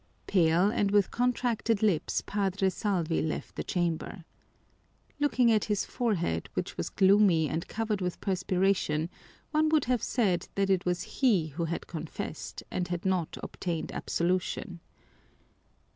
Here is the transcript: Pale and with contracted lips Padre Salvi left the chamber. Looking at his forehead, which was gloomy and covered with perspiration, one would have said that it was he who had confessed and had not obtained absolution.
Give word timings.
Pale 0.25 0.71
and 0.71 0.89
with 0.89 1.11
contracted 1.11 1.83
lips 1.83 2.23
Padre 2.25 2.69
Salvi 2.71 3.21
left 3.21 3.55
the 3.55 3.63
chamber. 3.63 4.25
Looking 5.19 5.51
at 5.51 5.65
his 5.65 5.85
forehead, 5.85 6.49
which 6.55 6.75
was 6.75 6.89
gloomy 6.89 7.47
and 7.47 7.67
covered 7.67 8.01
with 8.01 8.19
perspiration, 8.19 9.11
one 9.51 9.69
would 9.69 9.85
have 9.85 10.01
said 10.01 10.47
that 10.55 10.71
it 10.71 10.85
was 10.87 11.03
he 11.03 11.49
who 11.49 11.65
had 11.65 11.85
confessed 11.85 12.63
and 12.71 12.87
had 12.87 13.05
not 13.05 13.37
obtained 13.43 13.91
absolution. 13.91 14.79